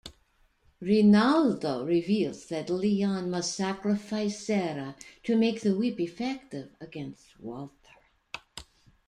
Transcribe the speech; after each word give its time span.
Rinaldo 0.81 1.85
reveals 1.85 2.47
that 2.47 2.71
Leon 2.71 3.29
must 3.29 3.53
sacrifice 3.55 4.43
Sara 4.43 4.95
to 5.21 5.37
make 5.37 5.61
the 5.61 5.75
whip 5.75 5.99
effective 5.99 6.75
against 6.81 7.39
Walter. 7.39 7.75